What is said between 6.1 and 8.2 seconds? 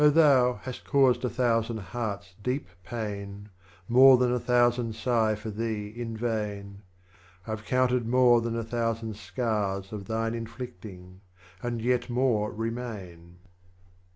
vain, I've counted far